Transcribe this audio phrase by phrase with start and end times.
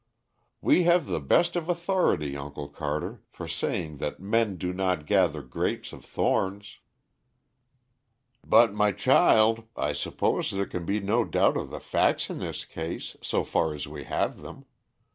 [0.61, 5.43] "We have the best of authority, Uncle Carter, for saying that 'men do not gather
[5.43, 6.79] grapes of thorns!'"
[8.43, 12.65] "But, my child, I suppose there can be no doubt of the facts in this
[12.65, 14.65] case, so far as we have them.